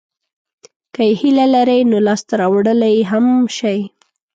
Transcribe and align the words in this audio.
که 0.93 1.01
یې 1.07 1.13
هیله 1.21 1.45
لرئ 1.53 1.79
نو 1.91 1.97
لاسته 2.07 2.33
راوړلای 2.41 2.93
یې 2.99 3.07
هم 3.11 3.25
شئ. 3.57 3.79